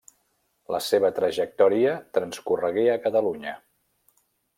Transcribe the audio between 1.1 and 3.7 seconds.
trajectòria transcorregué a Catalunya.